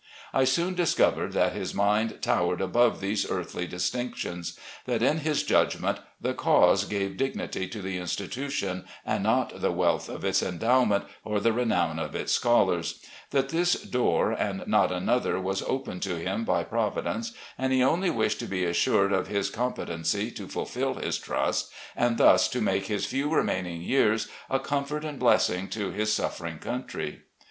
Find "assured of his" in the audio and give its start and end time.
18.65-19.51